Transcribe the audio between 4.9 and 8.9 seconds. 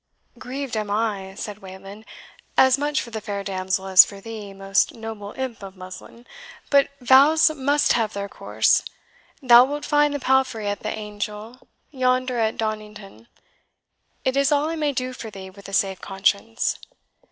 noble imp of muslin. But vows must have their course;